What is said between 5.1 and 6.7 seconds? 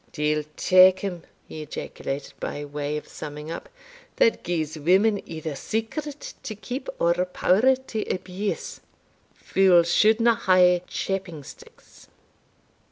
either secret to